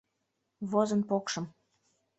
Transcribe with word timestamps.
Возын 0.71 1.01
покшым. 1.09 1.45